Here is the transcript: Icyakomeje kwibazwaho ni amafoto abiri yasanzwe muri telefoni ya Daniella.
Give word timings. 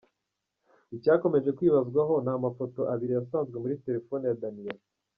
Icyakomeje 0.95 1.49
kwibazwaho 1.57 2.13
ni 2.23 2.29
amafoto 2.37 2.81
abiri 2.93 3.13
yasanzwe 3.17 3.55
muri 3.63 3.81
telefoni 3.85 4.25
ya 4.25 4.39
Daniella. 4.43 4.83